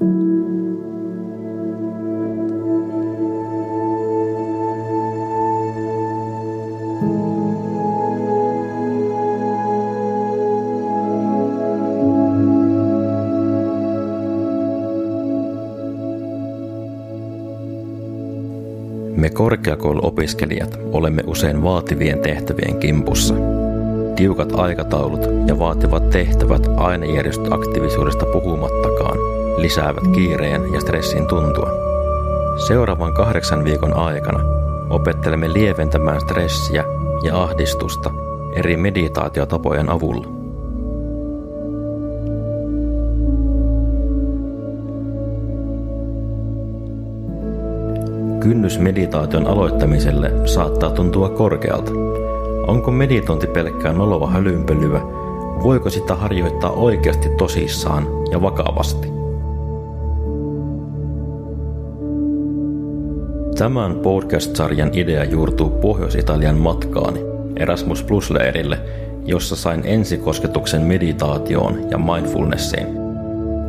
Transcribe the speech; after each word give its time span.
Me 0.00 0.04
korkeakouluopiskelijat 19.30 20.78
olemme 20.92 21.22
usein 21.26 21.62
vaativien 21.62 22.18
tehtävien 22.18 22.76
kimpussa. 22.76 23.34
Tiukat 24.16 24.52
aikataulut 24.52 25.20
ja 25.46 25.58
vaativat 25.58 26.10
tehtävät 26.10 26.62
ainejärjestöaktiivisuudesta 26.76 28.26
puhumattakaan 28.26 29.37
lisäävät 29.60 30.04
kiireen 30.12 30.72
ja 30.72 30.80
stressin 30.80 31.26
tuntua. 31.26 31.70
Seuraavan 32.66 33.14
kahdeksan 33.14 33.64
viikon 33.64 33.94
aikana 33.94 34.40
opettelemme 34.90 35.52
lieventämään 35.52 36.20
stressiä 36.20 36.84
ja 37.22 37.42
ahdistusta 37.42 38.10
eri 38.54 38.76
meditaatiotapojen 38.76 39.90
avulla. 39.90 40.26
Kynnys 48.40 48.78
meditaation 48.78 49.46
aloittamiselle 49.46 50.32
saattaa 50.44 50.90
tuntua 50.90 51.28
korkealta. 51.28 51.92
Onko 52.66 52.90
meditointi 52.90 53.46
pelkkää 53.46 53.92
nolova 53.92 54.30
hölynpölyä? 54.30 55.00
Voiko 55.62 55.90
sitä 55.90 56.14
harjoittaa 56.14 56.70
oikeasti 56.70 57.28
tosissaan 57.28 58.06
ja 58.30 58.42
vakavasti? 58.42 59.08
Tämän 63.58 63.94
podcast-sarjan 63.94 64.90
idea 64.92 65.24
juurtuu 65.24 65.70
Pohjois-Italian 65.70 66.56
matkaani 66.56 67.20
Erasmus 67.56 68.02
Plus-leirille, 68.02 68.78
jossa 69.24 69.56
sain 69.56 69.82
ensikosketuksen 69.84 70.82
meditaatioon 70.82 71.90
ja 71.90 71.98
mindfulnessiin. 71.98 72.86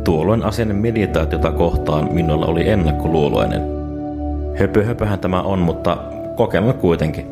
Tuolloin 0.04 0.44
asenne 0.44 0.74
meditaatiota 0.74 1.52
kohtaan 1.52 2.14
minulla 2.14 2.46
oli 2.46 2.68
ennakkoluuloinen– 2.68 3.62
Höpö 4.58 4.84
höpöhän 4.84 5.18
tämä 5.18 5.42
on, 5.42 5.58
mutta 5.58 5.96
kokeillaan 6.36 6.78
kuitenkin. 6.78 7.26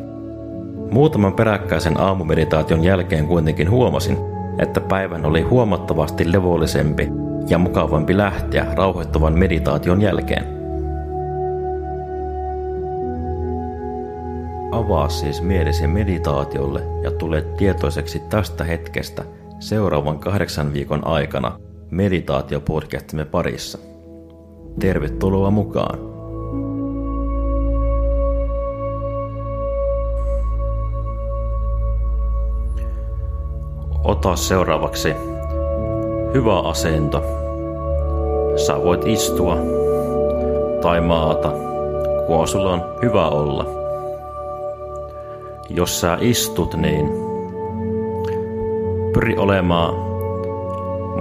Muutaman 0.91 1.33
peräkkäisen 1.33 1.99
aamumeditaation 1.99 2.83
jälkeen 2.83 3.27
kuitenkin 3.27 3.69
huomasin, 3.69 4.17
että 4.59 4.81
päivän 4.81 5.25
oli 5.25 5.41
huomattavasti 5.41 6.31
levollisempi 6.31 7.09
ja 7.47 7.57
mukavampi 7.57 8.17
lähteä 8.17 8.65
rauhoittavan 8.75 9.39
meditaation 9.39 10.01
jälkeen. 10.01 10.58
Avaa 14.79 15.09
siis 15.09 15.41
mielesi 15.41 15.87
meditaatiolle 15.87 16.81
ja 17.03 17.11
tule 17.11 17.41
tietoiseksi 17.41 18.19
tästä 18.19 18.63
hetkestä 18.63 19.23
seuraavan 19.59 20.19
kahdeksan 20.19 20.73
viikon 20.73 21.07
aikana 21.07 21.59
meditaatiopodcastimme 21.91 23.25
parissa. 23.25 23.77
Tervetuloa 24.79 25.51
mukaan! 25.51 25.99
Ota 34.03 34.35
seuraavaksi 34.35 35.13
hyvä 36.33 36.59
asento. 36.59 37.23
Sä 38.55 38.83
voit 38.83 39.07
istua 39.07 39.57
tai 40.81 41.01
maata, 41.01 41.51
kun 42.27 42.47
sulla 42.47 42.73
on 42.73 42.81
hyvä 43.01 43.27
olla. 43.27 43.78
Jos 45.69 46.01
sä 46.01 46.17
istut, 46.21 46.75
niin 46.75 47.09
pyri 49.13 49.37
olemaan 49.37 49.93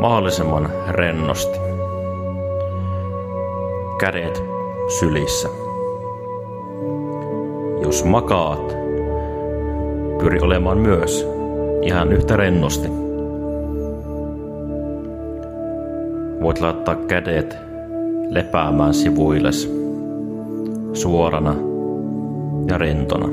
mahdollisimman 0.01 0.71
rennosti. 0.89 1.59
Kädet 4.01 4.43
sylissä. 4.99 5.49
Jos 7.83 8.05
makaat, 8.05 8.77
pyri 10.19 10.41
olemaan 10.41 10.79
myös 10.79 11.27
ihan 11.83 12.13
yhtä 12.13 12.37
rennosti. 12.37 12.89
Voit 16.43 16.61
laittaa 16.61 16.95
kädet 16.95 17.57
lepäämään 18.29 18.95
sivuilles 18.95 19.73
suorana 20.93 21.55
ja 22.69 22.79
rentona. 22.79 23.29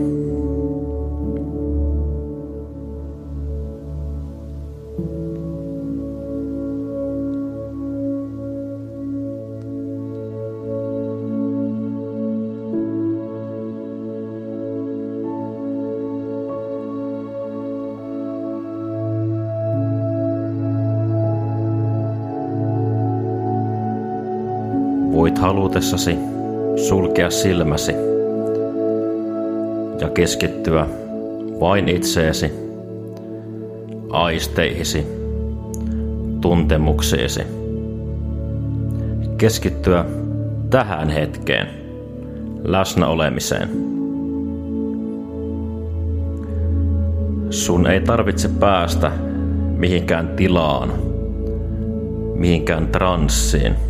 Voit 25.12 25.38
halutessasi 25.38 26.18
sulkea 26.76 27.30
silmäsi 27.30 27.92
ja 30.02 30.10
keskittyä 30.10 30.88
vain 31.60 31.90
itseesi, 31.90 32.52
aisteihisi, 34.10 35.06
tuntemuksiisi. 36.42 37.42
Keskittyä 39.38 40.06
tähän 40.70 41.10
hetkeen, 41.10 41.68
läsnä 42.64 43.08
olemiseen. 43.08 43.70
Sun 47.50 47.88
ei 47.88 48.02
tarvitse 48.02 48.50
päästä 48.60 49.12
mihinkään 49.78 50.28
tilaan, 50.28 50.94
mihinkään 52.36 52.88
transsiin– 52.88 53.76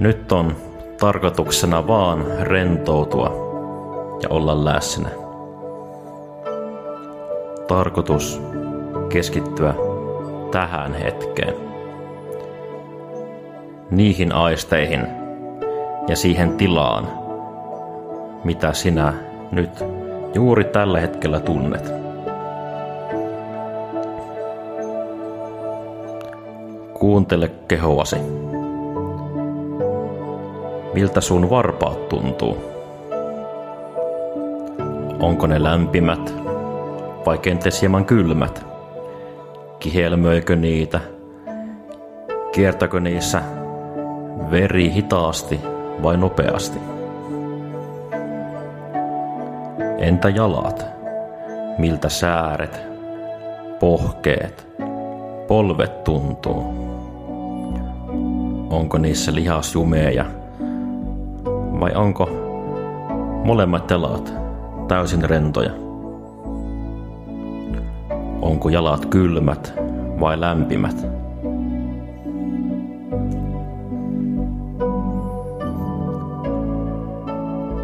nyt 0.00 0.32
on 0.32 0.56
tarkoituksena 1.00 1.86
vaan 1.86 2.24
rentoutua 2.40 3.32
ja 4.22 4.28
olla 4.28 4.64
läsnä. 4.64 5.08
Tarkoitus 7.68 8.42
keskittyä 9.08 9.74
tähän 10.50 10.94
hetkeen. 10.94 11.54
Niihin 13.90 14.32
aisteihin 14.32 15.06
ja 16.08 16.16
siihen 16.16 16.56
tilaan, 16.56 17.08
mitä 18.44 18.72
sinä 18.72 19.14
nyt 19.52 19.84
juuri 20.34 20.64
tällä 20.64 21.00
hetkellä 21.00 21.40
tunnet. 21.40 21.92
Kuuntele 26.94 27.50
kehoasi 27.68 28.43
miltä 30.94 31.20
sun 31.20 31.50
varpaat 31.50 32.08
tuntuu. 32.08 32.56
Onko 35.20 35.46
ne 35.46 35.62
lämpimät 35.62 36.34
vai 37.26 37.38
kenties 37.38 37.80
hieman 37.80 38.04
kylmät? 38.04 38.66
Kihelmöikö 39.78 40.56
niitä? 40.56 41.00
Kiertäkö 42.52 43.00
niissä 43.00 43.42
veri 44.50 44.92
hitaasti 44.92 45.60
vai 46.02 46.16
nopeasti? 46.16 46.78
Entä 49.98 50.28
jalat? 50.28 50.86
Miltä 51.78 52.08
sääret, 52.08 52.80
pohkeet, 53.80 54.66
polvet 55.48 56.04
tuntuu? 56.04 56.64
Onko 58.70 58.98
niissä 58.98 59.34
lihasjumeja 59.34 60.24
vai 61.84 61.94
onko 61.94 62.28
molemmat 63.44 63.90
jalat 63.90 64.34
täysin 64.88 65.24
rentoja? 65.24 65.70
Onko 68.42 68.68
jalat 68.68 69.06
kylmät 69.06 69.74
vai 70.20 70.40
lämpimät? 70.40 71.06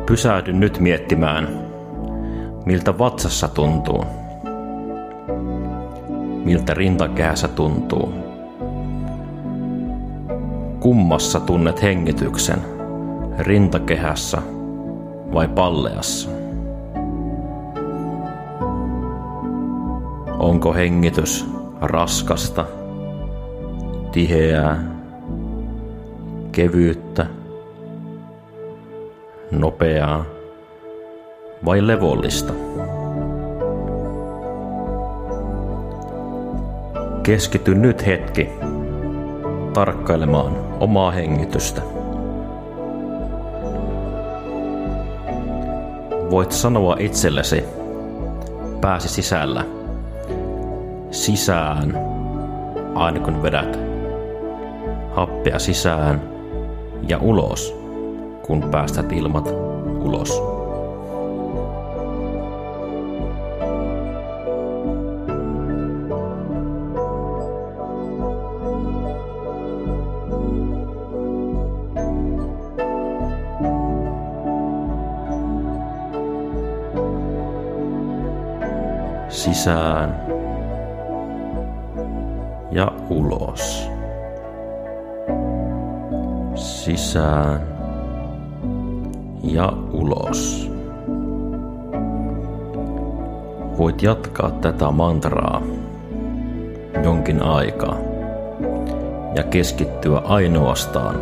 Pysähdy 0.06 0.52
nyt 0.52 0.78
miettimään, 0.78 1.48
miltä 2.66 2.98
vatsassa 2.98 3.48
tuntuu, 3.48 4.04
miltä 6.44 6.74
rintakehässä 6.74 7.48
tuntuu, 7.48 8.12
Kummassa 10.80 11.40
tunnet 11.40 11.82
hengityksen? 11.82 12.79
Rintakehässä 13.40 14.42
vai 15.34 15.48
palleassa? 15.48 16.30
Onko 20.38 20.74
hengitys 20.74 21.46
raskasta, 21.80 22.66
tiheää, 24.12 24.84
kevyyttä, 26.52 27.26
nopeaa 29.50 30.24
vai 31.64 31.86
levollista? 31.86 32.52
Keskity 37.22 37.74
nyt 37.74 38.06
hetki 38.06 38.48
tarkkailemaan 39.72 40.52
omaa 40.80 41.10
hengitystä. 41.10 41.99
Voit 46.30 46.52
sanoa 46.52 46.96
itsellesi 46.98 47.64
pääsi 48.80 49.08
sisällä 49.08 49.64
sisään 51.10 51.98
aina 52.94 53.20
kun 53.20 53.42
vedät 53.42 53.78
happea 55.14 55.58
sisään 55.58 56.22
ja 57.08 57.18
ulos 57.18 57.74
kun 58.46 58.62
päästät 58.70 59.12
ilmat 59.12 59.48
ulos. 60.00 60.59
Sisään 79.40 80.22
ja 82.70 82.92
ulos. 83.10 83.90
Sisään 86.54 87.60
ja 89.42 89.72
ulos. 89.92 90.70
Voit 93.78 94.02
jatkaa 94.02 94.50
tätä 94.50 94.90
mantraa 94.90 95.62
jonkin 97.04 97.42
aikaa 97.42 97.98
ja 99.36 99.42
keskittyä 99.42 100.18
ainoastaan 100.18 101.16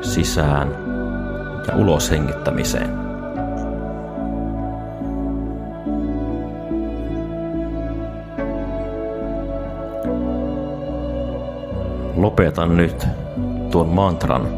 sisään 0.00 0.68
ja 1.68 1.76
ulos 1.76 2.10
hengittämiseen. 2.10 3.09
Lopeta 12.16 12.66
nyt 12.66 13.06
tuon 13.70 13.88
mantran 13.88 14.48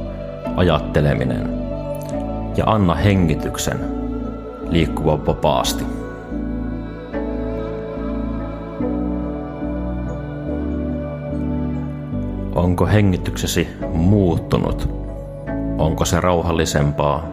ajatteleminen 0.57 1.49
ja 2.57 2.65
anna 2.67 2.95
hengityksen 2.95 3.79
liikkua 4.71 5.27
vapaasti. 5.27 5.85
Onko 12.55 12.87
hengityksesi 12.87 13.69
muuttunut? 13.93 14.89
Onko 15.79 16.05
se 16.05 16.21
rauhallisempaa, 16.21 17.27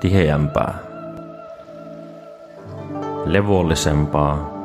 tiheämpää, 0.00 0.74
levollisempaa 3.24 4.59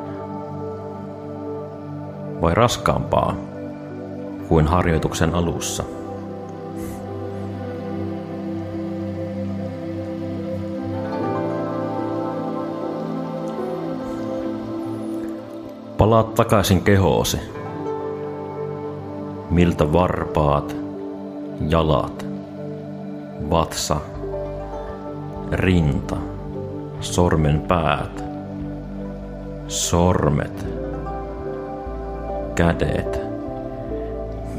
vai 2.46 2.54
raskaampaa 2.54 3.36
kuin 4.48 4.66
harjoituksen 4.66 5.34
alussa? 5.34 5.84
Palaat 15.98 16.34
takaisin 16.34 16.80
kehoosi. 16.80 17.38
Miltä 19.50 19.92
varpaat, 19.92 20.76
jalat, 21.68 22.26
vatsa, 23.50 23.96
rinta, 25.52 26.16
sormen 27.00 27.60
päät, 27.60 28.24
sormet, 29.68 30.75
kädet. 32.56 33.20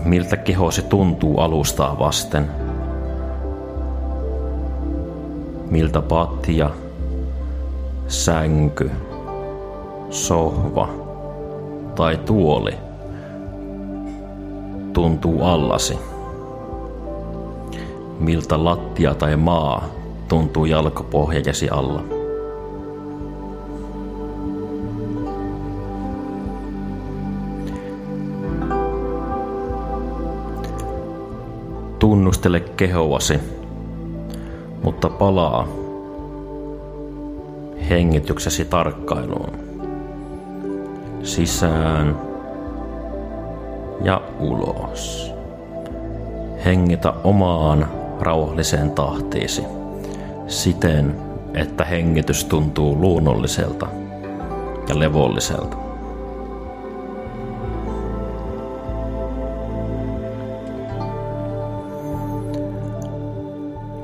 Miltä 0.06 0.38
kehosi 0.38 0.82
tuntuu 0.82 1.40
alustaa 1.40 2.00
vasten? 2.00 2.52
Miltä 5.70 6.02
patja, 6.02 6.70
sänky, 8.08 8.92
sohva 10.10 10.90
tai 11.96 12.18
tuoli 12.18 12.74
tuntuu 14.94 15.44
allasi? 15.44 16.00
Miltä 18.20 18.64
lattia 18.64 19.14
tai 19.14 19.36
maa 19.36 19.86
tuntuu 20.28 20.66
jalkapohjajesi 20.66 21.70
alla? 21.70 22.17
Tunnustele 32.28 32.60
kehoasi, 32.60 33.40
mutta 34.84 35.10
palaa 35.10 35.68
hengityksesi 37.90 38.66
tarkkailuun. 38.66 39.52
Sisään 41.24 42.18
ja 44.04 44.22
ulos. 44.40 45.32
Hengitä 46.66 47.14
omaan 47.24 47.88
rauhalliseen 48.20 48.92
tahtiisi 48.92 49.64
siten, 50.48 51.16
että 51.54 51.86
hengitys 51.86 52.46
tuntuu 52.46 53.02
luonnolliselta 53.02 53.88
ja 54.90 55.00
levolliselta. 55.00 55.87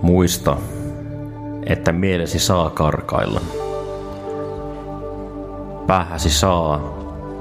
Muista, 0.03 0.57
että 1.65 1.91
mielesi 1.91 2.39
saa 2.39 2.69
karkailla. 2.69 3.41
Päähäsi 5.87 6.29
saa 6.29 6.97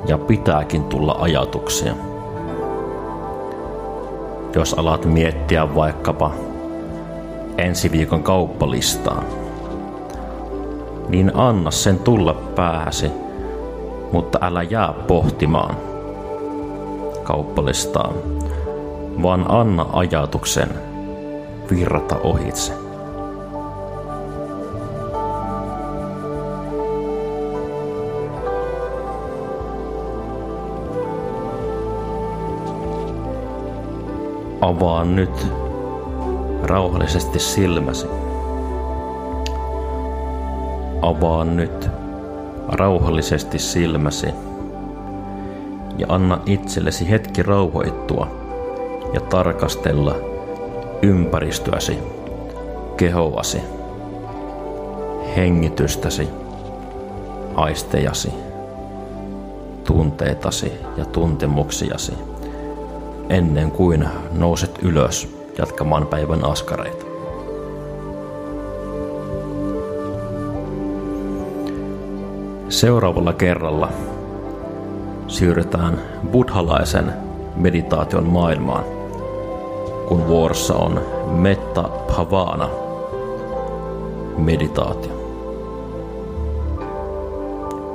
ja 0.07 0.19
pitääkin 0.19 0.85
tulla 0.85 1.17
ajatuksia. 1.19 1.95
Jos 4.55 4.75
alat 4.75 5.05
miettiä 5.05 5.75
vaikkapa 5.75 6.35
ensi 7.59 7.93
viikon 7.93 8.23
kauppalistaa, 8.23 9.25
niin 11.09 11.33
anna 11.35 11.71
sen 11.71 11.99
tulla 11.99 12.35
päähäsi, 12.35 13.11
mutta 14.13 14.39
älä 14.43 14.63
jää 14.63 14.93
pohtimaan 14.93 15.77
kauppalistaa, 17.23 18.13
vaan 19.23 19.45
anna 19.49 19.87
ajatuksen 19.93 20.92
virrata 21.77 22.19
ohitse. 22.19 22.73
Avaa 34.61 35.05
nyt 35.05 35.47
rauhallisesti 36.63 37.39
silmäsi. 37.39 38.07
Avaa 41.03 41.45
nyt 41.45 41.91
rauhallisesti 42.69 43.59
silmäsi 43.59 44.27
ja 45.99 46.07
anna 46.09 46.39
itsellesi 46.47 47.11
hetki 47.11 47.43
rauhoittua 47.43 48.29
ja 49.15 49.21
tarkastella 49.21 50.32
ympäristöäsi, 51.03 51.99
kehoasi, 52.97 53.59
hengitystäsi, 55.37 56.29
aistejasi, 57.55 58.33
tunteitasi 59.85 60.73
ja 60.97 61.05
tuntemuksiasi, 61.05 62.13
ennen 63.29 63.71
kuin 63.71 64.09
nouset 64.33 64.79
ylös 64.83 65.37
jatkamaan 65.59 66.07
päivän 66.07 66.45
askareita. 66.45 67.07
Seuraavalla 72.69 73.33
kerralla 73.33 73.89
siirrytään 75.29 76.03
buddhalaisen 76.33 77.13
meditaation 77.57 78.27
maailmaan, 78.27 79.02
kun 80.13 80.27
vuorossa 80.27 80.75
on 80.75 81.01
Metta 81.27 81.83
Pavana 81.83 82.69
meditaatio. 84.37 85.13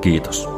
Kiitos. 0.02 0.57